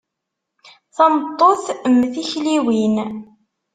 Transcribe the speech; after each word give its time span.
Tameṭṭut 0.95 1.63
mm 1.97 2.01
tikliwin. 2.13 2.95